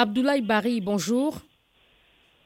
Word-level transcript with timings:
Abdoulaye 0.00 0.42
Bari, 0.42 0.80
bonjour. 0.80 1.40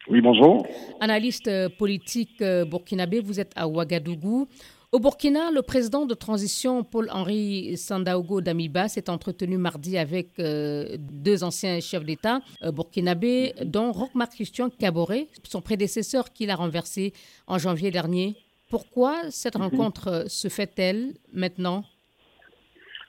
Oui, 0.08 0.22
bonjour. 0.22 0.66
Analyste 1.00 1.68
politique 1.76 2.42
burkinabé, 2.42 3.20
vous 3.20 3.40
êtes 3.40 3.52
à 3.56 3.68
Ouagadougou. 3.68 4.48
Au 4.90 4.98
Burkina, 4.98 5.50
le 5.50 5.60
président 5.60 6.06
de 6.06 6.14
transition 6.14 6.82
Paul-Henri 6.82 7.76
Sandaogo 7.76 8.40
Damiba 8.40 8.88
s'est 8.88 9.10
entretenu 9.10 9.58
mardi 9.58 9.98
avec 9.98 10.38
euh, 10.38 10.96
deux 10.98 11.44
anciens 11.44 11.78
chefs 11.80 12.04
d'État 12.04 12.40
euh, 12.62 12.72
burkinabés, 12.72 13.52
dont 13.66 13.92
Roch-Marc 13.92 14.32
Christian 14.32 14.70
Caboret, 14.70 15.28
son 15.44 15.60
prédécesseur 15.60 16.32
qu'il 16.32 16.48
a 16.48 16.56
renversé 16.56 17.12
en 17.46 17.58
janvier 17.58 17.90
dernier. 17.90 18.34
Pourquoi 18.70 19.30
cette 19.30 19.56
mhm. 19.56 19.62
rencontre 19.62 20.08
euh, 20.08 20.24
se 20.26 20.48
fait-elle 20.48 21.12
maintenant? 21.34 21.84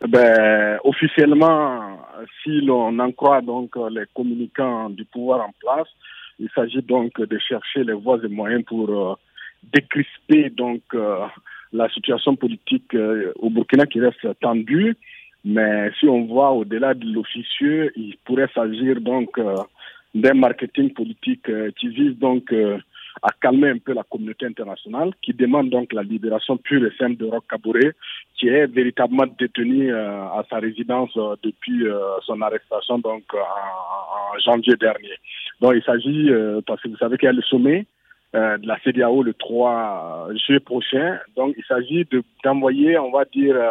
Ben, 0.08 0.80
officiellement, 0.84 2.00
si 2.44 2.62
l'on 2.62 2.98
en 3.00 3.12
croit 3.12 3.42
donc 3.42 3.76
les 3.92 4.06
communicants 4.14 4.90
du 4.90 5.06
pouvoir 5.06 5.42
en 5.42 5.52
place, 5.60 5.88
il 6.40 6.50
s'agit 6.54 6.82
donc 6.82 7.20
de 7.20 7.38
chercher 7.38 7.84
les 7.84 7.94
voies 7.94 8.20
et 8.24 8.28
moyens 8.28 8.64
pour 8.66 9.20
décrisper 9.72 10.50
donc 10.50 10.82
la 11.74 11.90
situation 11.90 12.36
politique 12.36 12.94
euh, 12.94 13.34
au 13.40 13.50
Burkina 13.50 13.86
qui 13.86 14.00
reste 14.00 14.40
tendue. 14.40 14.96
Mais 15.44 15.92
si 16.00 16.08
on 16.08 16.26
voit 16.26 16.52
au-delà 16.52 16.94
de 16.94 17.06
l'officieux, 17.06 17.92
il 17.98 18.16
pourrait 18.24 18.50
s'agir 18.54 19.02
donc 19.02 19.38
euh, 19.38 19.56
d'un 20.14 20.36
marketing 20.36 20.94
politique 20.94 21.50
euh, 21.50 21.72
qui 21.78 21.90
vise 21.90 22.18
donc 22.18 22.54
à 23.22 23.30
calmer 23.42 23.70
un 23.70 23.78
peu 23.78 23.94
la 23.94 24.04
communauté 24.04 24.46
internationale, 24.46 25.12
qui 25.22 25.34
demande 25.34 25.70
donc 25.70 25.94
la 25.94 26.04
libération 26.04 26.58
pure 26.58 26.86
et 26.86 26.96
simple 26.98 27.18
de 27.18 27.26
Roch 27.26 27.44
Kabouré, 27.50 27.92
qui 28.38 28.48
est 28.48 28.68
véritablement 28.68 29.28
détenu 29.40 29.94
à 29.94 30.44
sa 30.50 30.58
résidence 30.58 31.14
depuis 31.44 31.86
son 32.26 32.42
arrestation 32.42 33.00
donc 33.00 33.24
en, 33.34 34.40
janvier 34.40 34.76
dernier. 34.76 35.14
Donc 35.62 35.74
il 35.76 35.84
s'agit, 35.84 36.30
parce 36.66 36.82
que 36.82 36.90
vous 36.90 36.98
savez 36.98 37.18
qu'il 37.18 37.28
y 37.28 37.30
a 37.30 37.34
le 37.34 37.42
sommet 37.44 37.86
euh, 38.36 38.58
de 38.58 38.68
la 38.68 38.80
CDAO 38.84 39.22
le 39.22 39.36
3 39.36 40.30
juillet 40.44 40.60
prochain. 40.60 41.20
Donc, 41.36 41.54
il 41.56 41.64
s'agit 41.66 42.04
d'envoyer, 42.44 42.98
on 42.98 43.12
va 43.12 43.26
dire, 43.26 43.56
euh, 43.56 43.70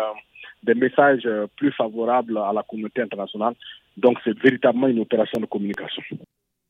des 0.63 0.75
messages 0.75 1.29
plus 1.57 1.73
favorables 1.73 2.39
à 2.39 2.53
la 2.53 2.63
communauté 2.63 3.03
internationale. 3.03 3.55
Donc, 3.97 4.19
c'est 4.23 4.39
véritablement 4.39 4.87
une 4.87 5.01
opération 5.01 5.41
de 5.41 5.47
communication. 5.47 6.01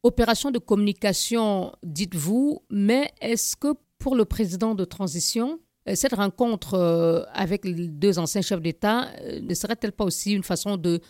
Opération 0.03 0.51
de 0.51 0.59
communication, 0.59 1.73
dites-vous, 1.93 2.63
mais 2.71 3.11
est-ce 3.21 3.57
que 3.57 3.75
pour 3.99 4.17
le 4.17 4.25
président 4.25 4.75
de 4.75 4.85
transition, 4.85 5.61
euh, 5.89 5.95
cette 5.95 6.15
rencontre 6.15 7.27
avec 7.33 7.65
les 7.65 7.89
deux 7.89 8.19
anciens 8.19 8.43
chefs 8.43 8.63
d'État 8.63 9.09
ne 9.41 9.55
serait-elle 9.55 9.93
pas 9.93 10.05
aussi 10.05 10.33
une 10.33 10.43
façon 10.45 10.77
de 10.77 11.01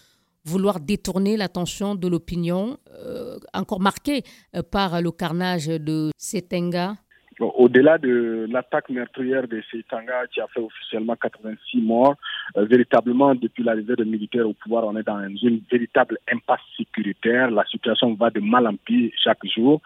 vouloir 0.45 0.81
détourner 0.81 1.37
l'attention 1.37 1.95
de 1.95 2.09
l'opinion, 2.09 2.79
euh, 2.91 3.39
encore 3.55 3.81
marquée 3.81 4.25
euh, 4.57 4.63
par 4.63 5.01
le 5.01 5.11
carnage 5.13 5.67
de 5.67 6.11
Setenga 6.17 6.97
au-delà 7.41 7.99
de 7.99 8.47
l'attaque 8.51 8.89
meurtrière 8.91 9.49
de 9.49 9.63
Seitanga 9.71 10.27
qui 10.33 10.41
a 10.41 10.47
fait 10.49 10.61
officiellement 10.61 11.17
86 11.17 11.81
morts, 11.81 12.17
euh, 12.57 12.65
véritablement 12.65 13.35
depuis 13.35 13.63
l'arrivée 13.63 13.97
des 13.97 14.05
militaires 14.05 14.49
au 14.49 14.53
pouvoir, 14.53 14.85
on 14.87 14.97
est 14.97 15.03
dans 15.03 15.21
une 15.43 15.61
véritable 15.71 16.19
impasse 16.33 16.61
sécuritaire. 16.77 17.51
La 17.51 17.65
situation 17.65 18.15
va 18.15 18.31
de 18.31 18.41
mal 18.41 18.67
en 18.67 18.75
pire 18.77 19.11
chaque 19.23 19.45
jour. 19.47 19.81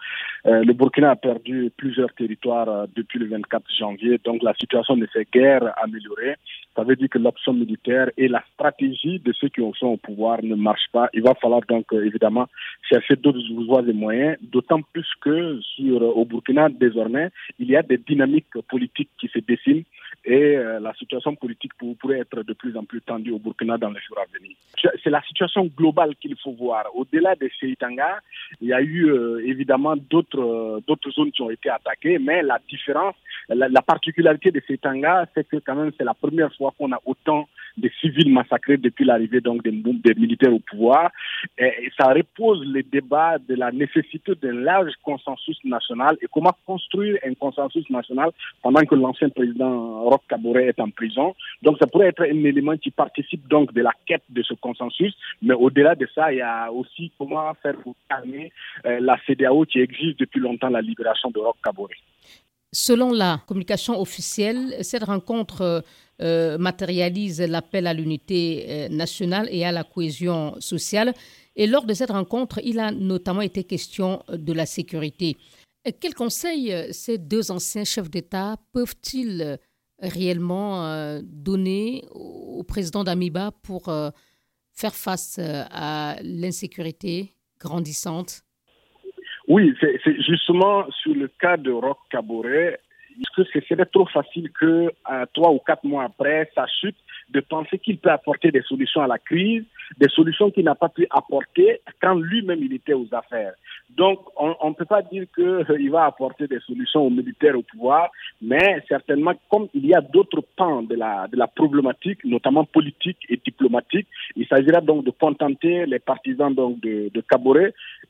Euh, 0.45 0.63
le 0.63 0.73
Burkina 0.73 1.11
a 1.11 1.15
perdu 1.15 1.71
plusieurs 1.75 2.13
territoires 2.13 2.69
euh, 2.69 2.85
depuis 2.95 3.19
le 3.19 3.27
24 3.27 3.63
janvier, 3.77 4.19
donc 4.23 4.43
la 4.43 4.53
situation 4.53 4.95
ne 4.95 5.05
s'est 5.07 5.27
guère 5.31 5.73
améliorée. 5.81 6.35
Ça 6.77 6.83
veut 6.83 6.95
dire 6.95 7.09
que 7.09 7.17
l'option 7.17 7.53
militaire 7.53 8.11
et 8.17 8.27
la 8.27 8.43
stratégie 8.53 9.17
de 9.17 9.33
ceux 9.33 9.49
qui 9.49 9.61
sont 9.79 9.87
au 9.87 9.97
pouvoir 9.97 10.43
ne 10.43 10.53
marchent 10.53 10.91
pas. 10.91 11.09
Il 11.11 11.23
va 11.23 11.33
falloir 11.33 11.61
donc 11.67 11.91
évidemment 11.91 12.47
chercher 12.87 13.15
d'autres 13.15 13.41
voies 13.65 13.81
et 13.81 13.93
moyens, 13.93 14.37
d'autant 14.43 14.83
plus 14.93 15.07
que 15.19 15.59
sur, 15.61 15.99
au 16.15 16.23
Burkina 16.23 16.69
désormais, 16.69 17.31
il 17.57 17.67
y 17.67 17.75
a 17.75 17.81
des 17.81 17.97
dynamiques 17.97 18.61
politiques 18.69 19.09
qui 19.19 19.27
se 19.27 19.39
dessinent 19.39 19.85
et 20.23 20.55
euh, 20.55 20.79
la 20.79 20.93
situation 20.93 21.35
politique 21.35 21.71
pourrait 21.99 22.19
être 22.19 22.43
de 22.43 22.53
plus 22.53 22.77
en 22.77 22.83
plus 22.83 23.01
tendue 23.01 23.31
au 23.31 23.39
Burkina 23.39 23.79
dans 23.79 23.89
les 23.89 24.01
jours 24.01 24.19
à 24.19 24.37
venir. 24.37 24.55
C'est 25.03 25.09
la 25.09 25.21
situation 25.23 25.65
globale 25.65 26.15
qu'il 26.15 26.35
faut 26.37 26.51
voir. 26.51 26.85
Au-delà 26.95 27.35
de 27.35 27.49
Seitanga, 27.59 28.19
il 28.61 28.67
y 28.67 28.73
a 28.73 28.81
eu 28.81 29.09
euh, 29.09 29.41
évidemment 29.45 29.95
d'autres 29.95 30.39
euh, 30.39 30.79
d'autres 30.87 31.09
zones 31.11 31.31
qui 31.31 31.41
ont 31.41 31.49
été 31.49 31.69
attaquées, 31.69 32.19
mais 32.19 32.43
la 32.43 32.59
différence, 32.69 33.15
la, 33.49 33.81
particularité 33.81 34.51
de 34.51 34.61
Seitanga, 34.67 35.25
c'est 35.33 35.47
que 35.47 35.57
quand 35.57 35.75
même 35.75 35.91
c'est 35.97 36.03
la 36.03 36.13
première 36.13 36.53
fois 36.55 36.73
qu'on 36.77 36.91
a 36.91 36.99
autant 37.05 37.47
de 37.77 37.89
civils 38.01 38.31
massacrés 38.31 38.77
depuis 38.77 39.05
l'arrivée 39.05 39.39
donc 39.39 39.63
des, 39.63 39.71
des, 39.71 40.15
militaires 40.15 40.53
au 40.53 40.59
pouvoir. 40.59 41.11
Et, 41.57 41.91
ça 41.99 42.07
repose 42.07 42.65
le 42.65 42.83
débat 42.83 43.37
de 43.37 43.55
la 43.55 43.71
nécessité 43.71 44.33
d'un 44.35 44.53
large 44.53 44.93
consensus 45.03 45.57
national 45.63 46.17
et 46.21 46.27
comment 46.31 46.55
construire 46.65 47.17
un 47.25 47.33
consensus 47.35 47.87
national 47.89 48.31
pendant 48.61 48.81
que 48.81 48.95
l'ancien 48.95 49.29
président 49.29 50.01
Roch 50.03 50.21
Kabore 50.27 50.57
est 50.57 50.79
en 50.79 50.89
prison. 50.89 51.35
Donc 51.61 51.77
ça 51.79 51.87
pourrait 51.87 52.07
être 52.07 52.23
un 52.23 52.43
élément 52.43 52.77
qui 52.77 52.91
participe 52.91 53.47
donc 53.47 53.73
de 53.73 53.81
la 53.81 53.91
quête 54.05 54.23
de 54.29 54.41
ce 54.41 54.53
consensus. 54.55 54.66
Mais 55.41 55.53
au-delà 55.53 55.95
de 55.95 56.07
ça, 56.13 56.31
il 56.31 56.37
y 56.37 56.41
a 56.41 56.71
aussi 56.71 57.11
comment 57.17 57.53
faire 57.61 57.75
pour 57.77 57.95
calmer 58.09 58.51
euh, 58.85 58.99
la 58.99 59.17
CDAO 59.25 59.65
qui 59.65 59.79
exige 59.79 60.15
depuis 60.17 60.39
longtemps 60.39 60.69
la 60.69 60.81
libération 60.81 61.29
de 61.31 61.39
Roch 61.39 61.57
Kabore. 61.63 61.89
Selon 62.73 63.11
la 63.11 63.39
communication 63.47 63.99
officielle, 63.99 64.75
cette 64.81 65.03
rencontre 65.03 65.83
euh, 66.21 66.57
matérialise 66.57 67.41
l'appel 67.41 67.87
à 67.87 67.93
l'unité 67.93 68.65
euh, 68.67 68.89
nationale 68.89 69.47
et 69.51 69.65
à 69.65 69.71
la 69.71 69.83
cohésion 69.83 70.59
sociale. 70.59 71.13
Et 71.55 71.65
lors 71.65 71.85
de 71.85 71.93
cette 71.93 72.11
rencontre, 72.11 72.59
il 72.63 72.79
a 72.79 72.91
notamment 72.91 73.41
été 73.41 73.63
question 73.63 74.21
de 74.29 74.53
la 74.53 74.65
sécurité. 74.65 75.37
Quels 76.01 76.13
conseils 76.13 76.73
ces 76.91 77.17
deux 77.17 77.49
anciens 77.49 77.85
chefs 77.85 78.09
d'État 78.09 78.57
peuvent-ils 78.73 79.57
réellement 79.99 81.19
donner 81.23 82.03
au 82.11 82.63
président 82.67 83.05
d'Amiba 83.05 83.51
pour 83.63 83.89
faire 84.77 84.93
face 84.93 85.39
euh, 85.39 85.63
à 85.71 86.15
l'insécurité 86.21 87.33
grandissante? 87.59 88.43
Oui, 89.47 89.73
c'est 89.79 90.21
justement 90.21 90.85
sur 91.01 91.15
le 91.15 91.27
cas 91.27 91.57
de 91.57 91.71
Roch 91.71 91.97
Caboret, 92.09 92.79
que 93.35 93.43
ce 93.45 93.59
serait 93.61 93.85
trop 93.85 94.05
facile 94.07 94.51
que 94.51 94.91
trois 95.33 95.51
ou 95.51 95.59
quatre 95.59 95.85
mois 95.85 96.03
après 96.03 96.51
sa 96.53 96.67
chute, 96.67 96.97
de 97.29 97.39
penser 97.41 97.77
qu'il 97.79 97.97
peut 97.97 98.11
apporter 98.11 98.51
des 98.51 98.61
solutions 98.61 99.01
à 99.01 99.07
la 99.07 99.17
crise, 99.17 99.63
des 99.97 100.09
solutions 100.09 100.51
qu'il 100.51 100.65
n'a 100.65 100.75
pas 100.75 100.89
pu 100.89 101.07
apporter 101.09 101.81
quand 102.01 102.15
lui-même 102.15 102.59
il 102.61 102.73
était 102.73 102.93
aux 102.93 103.07
affaires. 103.11 103.53
Donc, 103.89 104.19
on 104.37 104.69
ne 104.69 104.73
peut 104.73 104.85
pas 104.85 105.01
dire 105.01 105.25
qu'il 105.33 105.45
euh, 105.45 105.89
va 105.91 106.05
apporter 106.05 106.47
des 106.47 106.59
solutions 106.59 107.05
aux 107.07 107.09
militaires 107.09 107.57
au 107.57 107.63
pouvoir, 107.63 108.09
mais 108.41 108.83
certainement, 108.87 109.33
comme 109.49 109.67
il 109.73 109.85
y 109.87 109.95
a 109.95 110.01
d'autres 110.01 110.43
pans 110.55 110.83
de 110.83 110.95
la, 110.95 111.27
de 111.27 111.37
la 111.37 111.47
problématique, 111.47 112.23
notamment 112.25 112.65
politique 112.65 113.17
et 113.29 113.37
diplomatique, 113.37 114.07
il 114.35 114.45
s'agira 114.45 114.81
donc 114.81 115.05
de 115.05 115.11
contenter 115.11 115.85
les 115.85 115.99
partisans 115.99 116.53
donc 116.53 116.79
de, 116.81 117.09
de 117.13 117.23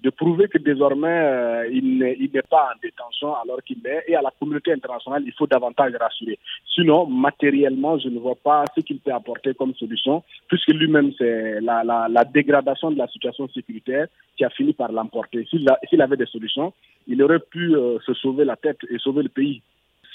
de 0.04 0.10
prouver 0.10 0.48
que 0.48 0.58
désormais, 0.58 1.08
euh, 1.08 1.70
il 1.72 1.98
n'est 2.00 2.42
pas 2.44 2.70
en 2.74 2.80
détention 2.82 3.36
alors 3.36 3.62
qu'il 3.64 3.86
est, 3.86 4.04
et 4.08 4.16
à 4.16 4.22
la 4.22 4.32
communauté 4.40 4.72
internationale, 4.72 5.24
il 5.26 5.34
faut 5.34 5.48
davantage 5.48 5.94
rassurer. 6.00 6.38
Sinon, 6.74 7.06
matériellement, 7.08 7.98
je 7.98 8.10
ne 8.10 8.20
vois 8.20 8.36
pas 8.36 8.64
ce 8.76 8.82
qu'il 8.82 9.00
peut 9.08 9.14
apporter 9.14 9.54
comme 9.54 9.74
solution, 9.76 10.24
puisque 10.48 10.70
lui-même, 10.70 11.12
c'est 11.18 11.62
la, 11.62 11.84
la, 11.84 12.24
dégradation 12.26 12.92
de 12.92 12.98
la 12.98 13.08
situation 13.08 13.48
sécuritaire 13.50 14.08
qui 14.36 14.44
a 14.44 14.50
fini 14.50 14.74
par 14.74 14.92
l'emporter 14.92 15.48
s'il 15.50 16.02
avait 16.02 16.18
des 16.18 16.26
solutions, 16.26 16.74
il 17.08 17.24
aurait 17.24 17.40
pu 17.40 17.76
euh, 17.76 18.00
se 18.06 18.14
sauver 18.14 18.44
la 18.44 18.58
tête 18.58 18.80
et 18.90 18.98
sauver 18.98 19.24
le 19.24 19.30
pays. 19.30 19.62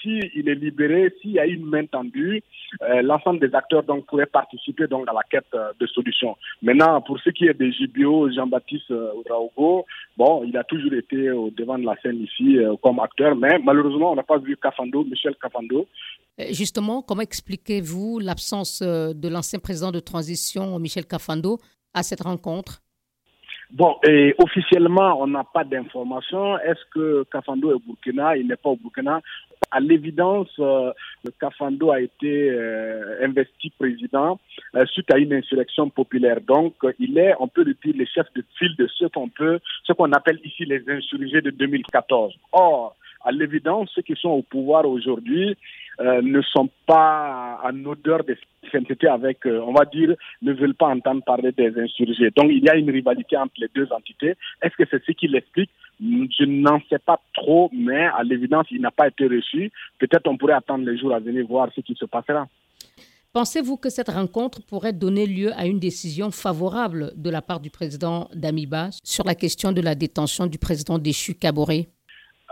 S'il 0.03 0.49
est 0.49 0.55
libéré, 0.55 1.15
s'il 1.21 1.33
y 1.33 1.39
a 1.39 1.47
une 1.47 1.65
main 1.65 1.87
tendue, 1.87 2.43
euh, 2.83 3.03
l'ensemble 3.03 3.41
des 3.41 3.55
acteurs 3.55 3.83
donc 3.85 4.07
pourraient 4.07 4.27
participer 4.27 4.87
donc 4.87 5.09
à 5.09 5.13
la 5.13 5.23
quête 5.31 5.47
euh, 5.55 5.73
de 5.79 5.87
solutions. 5.87 6.37
Maintenant, 6.61 7.01
pour 7.01 7.19
ce 7.21 7.31
qui 7.31 7.47
est 7.47 7.55
des 7.55 7.73
JBO, 7.73 8.31
Jean-Baptiste 8.33 8.93
Raogo, 9.29 9.87
bon, 10.17 10.45
il 10.45 10.57
a 10.57 10.65
toujours 10.65 10.93
été 10.93 11.17
devant 11.57 11.79
de 11.79 11.85
la 11.85 11.97
scène 12.03 12.21
ici 12.21 12.59
comme 12.83 12.99
acteur, 13.01 13.37
mais 13.37 13.59
malheureusement, 13.59 14.13
on 14.13 14.17
n'a 14.17 14.23
pas 14.23 14.39
vu 14.39 14.57
Cafando, 14.57 15.05
Michel 15.05 15.35
Cafando. 15.41 15.87
Justement, 16.51 17.03
comment 17.03 17.23
expliquez-vous 17.23 18.19
l'absence 18.19 18.83
de 18.83 19.29
l'ancien 19.29 19.59
président 19.59 19.93
de 19.93 20.01
transition, 20.01 20.79
Michel 20.79 21.07
Cafando, 21.07 21.59
à 21.95 22.03
cette 22.03 22.23
rencontre? 22.23 22.82
Bon, 23.73 23.97
et 24.07 24.35
officiellement, 24.37 25.19
on 25.23 25.29
n'a 25.29 25.45
pas 25.45 25.65
d'informations. 25.65 26.59
Est-ce 26.59 26.85
que 26.93 27.25
Kafando 27.33 27.71
est 27.71 27.75
au 27.75 27.79
Burkina? 27.79 28.37
Il 28.37 28.47
n'est 28.47 28.57
pas 28.57 28.69
au 28.69 28.77
Burkina. 28.77 29.23
À 29.71 29.81
l'évidence, 29.81 30.51
euh, 30.59 30.93
Kafando 31.41 31.91
a 31.91 31.99
été 32.03 32.51
euh, 32.51 33.25
investi 33.25 33.71
président 33.71 34.39
euh, 34.75 34.85
suite 34.87 35.11
à 35.11 35.17
une 35.17 35.33
insurrection 35.33 35.89
populaire. 35.89 36.43
Donc, 36.43 36.75
il 36.99 37.17
est, 37.17 37.35
on 37.41 37.49
peut 37.49 37.65
le 37.65 37.75
dire, 37.83 37.95
le 37.97 38.05
chef 38.05 38.27
de 38.37 38.45
file 38.59 38.77
de 38.77 38.87
ce 38.89 39.07
qu'on 39.07 39.31
peut, 39.31 39.59
ce 39.85 39.95
qu'on 39.95 40.13
appelle 40.13 40.39
ici 40.45 40.67
les 40.67 40.83
insurgés 40.87 41.41
de 41.41 41.49
2014. 41.49 42.35
Or, 42.53 42.95
à 43.25 43.33
l'évidence, 43.33 43.91
ceux 43.95 44.03
qui 44.03 44.15
sont 44.15 44.31
au 44.31 44.43
pouvoir 44.43 44.87
aujourd'hui 44.87 45.57
ne 46.01 46.41
sont 46.43 46.69
pas 46.87 47.61
en 47.63 47.85
odeur 47.85 48.25
de 48.25 48.37
sainteté 48.71 49.07
avec, 49.07 49.45
on 49.45 49.73
va 49.73 49.85
dire, 49.85 50.15
ne 50.41 50.53
veulent 50.53 50.75
pas 50.75 50.89
entendre 50.89 51.23
parler 51.23 51.53
des 51.53 51.79
insurgés. 51.79 52.31
Donc 52.35 52.47
il 52.51 52.65
y 52.65 52.69
a 52.69 52.77
une 52.77 52.91
rivalité 52.91 53.37
entre 53.37 53.55
les 53.59 53.69
deux 53.75 53.87
entités. 53.93 54.35
Est-ce 54.63 54.77
que 54.77 54.85
c'est 54.91 55.05
ce 55.05 55.13
qui 55.13 55.29
l'explique 55.29 55.71
Je 56.01 56.45
n'en 56.45 56.81
sais 56.89 56.99
pas 56.99 57.21
trop, 57.35 57.71
mais 57.73 58.07
à 58.07 58.23
l'évidence, 58.25 58.67
il 58.71 58.81
n'a 58.81 58.91
pas 58.91 59.09
été 59.09 59.27
reçu. 59.27 59.71
Peut-être 59.99 60.27
on 60.29 60.37
pourrait 60.37 60.55
attendre 60.55 60.85
les 60.85 60.99
jours 60.99 61.15
à 61.15 61.21
venir 61.21 61.47
voir 61.47 61.69
ce 61.75 61.81
qui 61.83 61.95
se 61.95 62.07
passera. 62.07 62.49
Pensez-vous 63.33 63.79
que 63.79 63.89
cette 63.89 64.11
rencontre 64.11 64.61
pourrait 64.61 64.93
donner 64.93 65.27
lieu 65.27 65.53
à 65.57 65.67
une 65.67 65.79
décision 65.79 66.31
favorable 66.31 67.13
de 67.17 67.31
la 67.31 67.41
part 67.41 67.61
du 67.61 67.71
président 67.71 68.29
Damiba 68.35 68.91
sur 69.03 69.25
la 69.25 69.35
question 69.35 69.73
de 69.73 69.81
la 69.81 69.95
détention 69.95 70.47
du 70.47 70.59
président 70.59 70.99
déchu 70.99 71.35
Kaboré? 71.35 71.89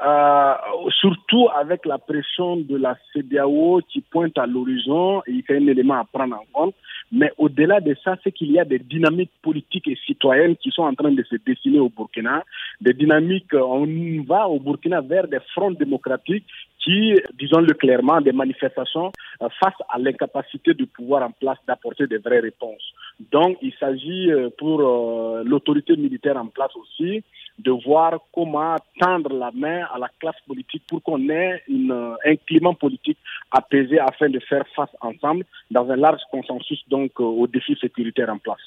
Euh, 0.02 0.54
surtout 1.00 1.48
avec 1.54 1.84
la 1.84 1.98
pression 1.98 2.56
de 2.56 2.76
la 2.76 2.96
CDAO 3.12 3.80
qui 3.88 4.00
pointe 4.00 4.38
à 4.38 4.46
l'horizon, 4.46 5.22
il 5.26 5.42
y 5.46 5.52
a 5.52 5.56
un 5.56 5.66
élément 5.66 6.00
à 6.00 6.04
prendre 6.04 6.36
en 6.36 6.44
compte. 6.52 6.74
Mais 7.12 7.32
au-delà 7.38 7.80
de 7.80 7.94
ça, 8.02 8.16
c'est 8.22 8.32
qu'il 8.32 8.52
y 8.52 8.58
a 8.58 8.64
des 8.64 8.78
dynamiques 8.78 9.32
politiques 9.42 9.88
et 9.88 9.98
citoyennes 10.06 10.56
qui 10.56 10.70
sont 10.70 10.84
en 10.84 10.94
train 10.94 11.10
de 11.10 11.22
se 11.24 11.36
dessiner 11.44 11.80
au 11.80 11.88
Burkina. 11.88 12.44
Des 12.80 12.94
dynamiques, 12.94 13.52
on 13.52 13.86
va 14.26 14.48
au 14.48 14.60
Burkina 14.60 15.00
vers 15.00 15.26
des 15.26 15.40
fronts 15.52 15.72
démocratiques 15.72 16.46
qui, 16.82 17.14
disons-le 17.38 17.74
clairement, 17.74 18.20
des 18.20 18.32
manifestations 18.32 19.12
euh, 19.42 19.48
face 19.60 19.74
à 19.88 19.98
l'incapacité 19.98 20.74
du 20.74 20.86
pouvoir 20.86 21.22
en 21.22 21.30
place 21.30 21.58
d'apporter 21.66 22.06
des 22.06 22.18
vraies 22.18 22.40
réponses. 22.40 22.94
Donc, 23.30 23.58
il 23.62 23.72
s'agit 23.78 24.30
euh, 24.30 24.48
pour 24.56 24.80
euh, 24.80 25.42
l'autorité 25.44 25.96
militaire 25.96 26.36
en 26.36 26.46
place 26.46 26.74
aussi 26.76 27.22
de 27.58 27.70
voir 27.70 28.18
comment 28.32 28.76
tendre 28.98 29.34
la 29.34 29.50
main 29.52 29.84
à 29.92 29.98
la 29.98 30.08
classe 30.18 30.40
politique 30.46 30.82
pour 30.88 31.02
qu'on 31.02 31.28
ait 31.28 31.62
un 31.68 32.36
climat 32.46 32.72
politique 32.72 33.18
apaisé 33.50 33.98
afin 33.98 34.30
de 34.30 34.38
faire 34.38 34.64
face 34.74 34.88
ensemble 35.02 35.44
dans 35.70 35.90
un 35.90 35.96
large 35.96 36.22
consensus 36.30 36.82
donc 36.88 37.20
aux 37.20 37.46
défis 37.46 37.76
sécuritaires 37.78 38.30
en 38.30 38.38
place. 38.38 38.60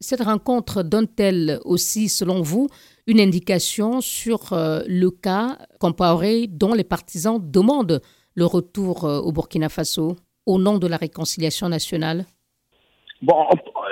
Cette 0.00 0.20
rencontre 0.20 0.84
donne-t-elle 0.84 1.58
aussi, 1.64 2.08
selon 2.08 2.40
vous, 2.40 2.68
une 3.08 3.18
indication 3.18 4.00
sur 4.00 4.52
euh, 4.52 4.82
le 4.86 5.10
cas 5.10 5.58
comparé 5.80 6.46
dont 6.46 6.72
les 6.72 6.84
partisans 6.84 7.40
demandent 7.42 8.00
le 8.36 8.44
retour 8.44 9.04
euh, 9.04 9.18
au 9.18 9.32
Burkina 9.32 9.68
Faso 9.68 10.14
au 10.46 10.60
nom 10.60 10.78
de 10.78 10.86
la 10.86 10.98
réconciliation 10.98 11.68
nationale? 11.68 12.26
Bon, 13.22 13.48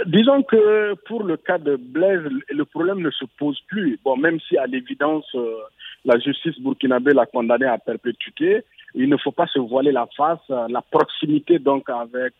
disons 0.06 0.44
que 0.44 0.94
pour 1.08 1.24
le 1.24 1.36
cas 1.38 1.58
de 1.58 1.74
Blaise, 1.74 2.22
le 2.50 2.64
problème 2.66 3.00
ne 3.00 3.10
se 3.10 3.24
pose 3.36 3.58
plus. 3.66 3.98
Bon, 4.04 4.16
même 4.16 4.38
si 4.48 4.56
à 4.56 4.68
l'évidence 4.68 5.26
euh, 5.34 5.56
la 6.04 6.20
justice 6.20 6.60
burkinabé 6.60 7.14
l'a 7.14 7.26
condamné 7.26 7.66
à 7.66 7.78
perpétuité, 7.78 8.62
il 8.94 9.08
ne 9.08 9.16
faut 9.16 9.32
pas 9.32 9.48
se 9.48 9.58
voiler 9.58 9.90
la 9.90 10.06
face. 10.16 10.48
La 10.68 10.82
proximité 10.82 11.58
donc 11.58 11.90
avec 11.90 12.34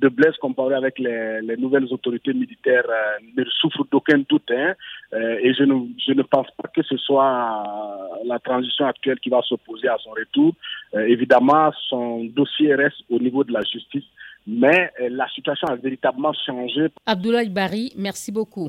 de 0.00 0.08
Blaise 0.08 0.36
comparé 0.40 0.74
avec 0.74 0.98
les, 0.98 1.56
nouvelles 1.56 1.86
autorités 1.92 2.34
militaires 2.34 2.84
euh, 2.88 3.18
ne 3.36 3.44
souffre 3.44 3.86
d'aucun 3.90 4.18
doute. 4.28 4.50
Hein, 4.50 4.74
euh, 5.14 5.38
et 5.42 5.54
je 5.54 5.64
ne, 5.64 5.74
je 6.04 6.12
ne 6.12 6.22
pense 6.22 6.48
pas 6.56 6.68
que 6.68 6.82
ce 6.82 6.96
soit 6.96 7.64
la 8.24 8.38
transition 8.38 8.86
actuelle 8.86 9.18
qui 9.20 9.30
va 9.30 9.40
s'opposer 9.42 9.88
à 9.88 9.96
son 10.02 10.10
retour. 10.10 10.52
Euh, 10.94 11.06
évidemment, 11.06 11.70
son 11.88 12.24
dossier 12.24 12.74
reste 12.74 13.02
au 13.10 13.18
niveau 13.18 13.44
de 13.44 13.52
la 13.52 13.62
justice, 13.62 14.04
mais 14.46 14.90
la 15.10 15.28
situation 15.30 15.68
a 15.68 15.76
véritablement 15.76 16.32
changé. 16.32 16.88
Abdoulaye 17.06 17.48
Bari, 17.48 17.92
merci 17.96 18.30
beaucoup. 18.32 18.68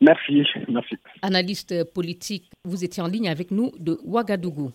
Merci, 0.00 0.44
merci. 0.68 0.96
Analyste 1.22 1.92
politique, 1.92 2.50
vous 2.64 2.84
étiez 2.84 3.02
en 3.02 3.08
ligne 3.08 3.28
avec 3.28 3.50
nous 3.50 3.72
de 3.78 3.98
Ouagadougou. 4.04 4.72